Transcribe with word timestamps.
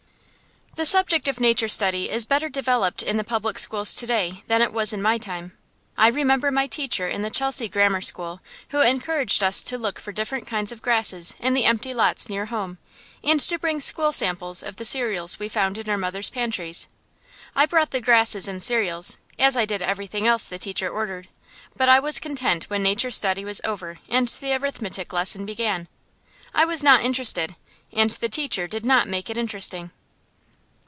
The 0.75 0.85
subject 0.85 1.27
of 1.27 1.41
nature 1.41 1.67
study 1.67 2.09
is 2.09 2.25
better 2.25 2.47
developed 2.49 3.03
in 3.03 3.17
the 3.17 3.25
public 3.25 3.59
schools 3.59 3.93
to 3.97 4.07
day 4.07 4.41
than 4.47 4.61
it 4.61 4.71
was 4.73 4.93
in 4.93 5.01
my 5.01 5.17
time. 5.19 5.51
I 5.97 6.07
remember 6.07 6.49
my 6.49 6.65
teacher 6.65 7.09
in 7.09 7.21
the 7.23 7.29
Chelsea 7.29 7.67
grammar 7.67 7.99
school 8.01 8.39
who 8.69 8.79
encouraged 8.81 9.43
us 9.43 9.61
to 9.63 9.77
look 9.77 9.99
for 9.99 10.13
different 10.13 10.47
kinds 10.47 10.71
of 10.71 10.81
grasses 10.81 11.35
in 11.39 11.53
the 11.53 11.65
empty 11.65 11.93
lots 11.93 12.29
near 12.29 12.45
home, 12.47 12.77
and 13.21 13.39
to 13.41 13.59
bring 13.59 13.79
to 13.79 13.85
school 13.85 14.13
samples 14.13 14.63
of 14.63 14.77
the 14.77 14.85
cereals 14.85 15.37
we 15.37 15.49
found 15.49 15.77
in 15.77 15.87
our 15.89 15.97
mothers' 15.97 16.29
pantries. 16.29 16.87
I 17.53 17.65
brought 17.65 17.91
the 17.91 18.01
grasses 18.01 18.47
and 18.47 18.63
cereals, 18.63 19.17
as 19.37 19.57
I 19.57 19.65
did 19.65 19.81
everything 19.83 20.23
the 20.23 20.57
teacher 20.59 20.89
ordered, 20.89 21.27
but 21.75 21.89
I 21.89 21.99
was 21.99 22.17
content 22.17 22.69
when 22.71 22.81
nature 22.81 23.11
study 23.11 23.43
was 23.45 23.59
over 23.65 23.99
and 24.09 24.29
the 24.29 24.53
arithmetic 24.53 25.11
lesson 25.11 25.45
began. 25.45 25.89
I 26.55 26.63
was 26.63 26.81
not 26.81 27.03
interested, 27.03 27.55
and 27.91 28.11
the 28.11 28.29
teacher 28.29 28.67
did 28.67 28.85
not 28.85 29.09
make 29.09 29.29
it 29.29 29.37
interesting. 29.37 29.91